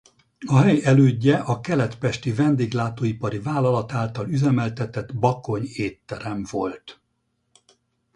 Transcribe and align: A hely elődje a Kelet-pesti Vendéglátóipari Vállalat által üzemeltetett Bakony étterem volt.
A 0.47 0.57
hely 0.63 0.83
elődje 0.83 1.37
a 1.37 1.59
Kelet-pesti 1.59 2.33
Vendéglátóipari 2.33 3.39
Vállalat 3.39 3.91
által 3.93 4.27
üzemeltetett 4.29 5.13
Bakony 5.15 5.63
étterem 5.73 6.45
volt. 6.51 6.99